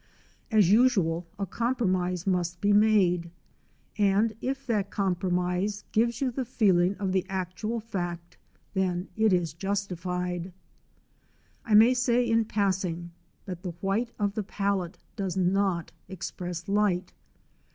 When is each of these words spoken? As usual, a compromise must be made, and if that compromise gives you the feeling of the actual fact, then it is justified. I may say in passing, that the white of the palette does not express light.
As 0.49 0.71
usual, 0.71 1.27
a 1.37 1.45
compromise 1.45 2.25
must 2.25 2.59
be 2.59 2.73
made, 2.73 3.29
and 3.99 4.33
if 4.41 4.65
that 4.65 4.89
compromise 4.89 5.83
gives 5.91 6.21
you 6.21 6.31
the 6.31 6.43
feeling 6.43 6.95
of 6.95 7.11
the 7.11 7.23
actual 7.29 7.79
fact, 7.79 8.35
then 8.73 9.09
it 9.15 9.31
is 9.31 9.53
justified. 9.53 10.51
I 11.63 11.75
may 11.75 11.93
say 11.93 12.27
in 12.27 12.45
passing, 12.45 13.11
that 13.45 13.61
the 13.61 13.73
white 13.73 14.09
of 14.17 14.33
the 14.33 14.41
palette 14.43 14.97
does 15.15 15.37
not 15.37 15.91
express 16.09 16.67
light. 16.67 17.13